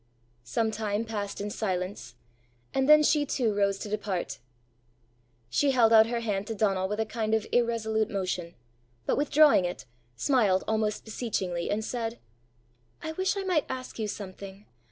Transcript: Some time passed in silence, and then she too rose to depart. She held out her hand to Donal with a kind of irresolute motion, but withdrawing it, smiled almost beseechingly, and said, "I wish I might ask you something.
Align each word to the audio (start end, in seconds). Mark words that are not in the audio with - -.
Some 0.43 0.71
time 0.71 1.05
passed 1.05 1.39
in 1.39 1.51
silence, 1.51 2.15
and 2.73 2.89
then 2.89 3.03
she 3.03 3.23
too 3.23 3.53
rose 3.53 3.77
to 3.77 3.87
depart. 3.87 4.39
She 5.47 5.69
held 5.73 5.93
out 5.93 6.07
her 6.07 6.21
hand 6.21 6.47
to 6.47 6.55
Donal 6.55 6.87
with 6.87 6.99
a 6.99 7.05
kind 7.05 7.35
of 7.35 7.45
irresolute 7.51 8.09
motion, 8.09 8.55
but 9.05 9.15
withdrawing 9.15 9.63
it, 9.63 9.85
smiled 10.15 10.63
almost 10.67 11.05
beseechingly, 11.05 11.69
and 11.69 11.85
said, 11.85 12.17
"I 13.03 13.11
wish 13.11 13.37
I 13.37 13.43
might 13.43 13.67
ask 13.69 13.99
you 13.99 14.07
something. 14.07 14.65